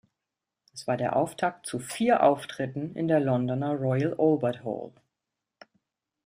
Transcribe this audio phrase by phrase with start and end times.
[0.73, 4.91] Es war der Auftakt zu vier Auftritten in der Londoner Royal Albert Hall.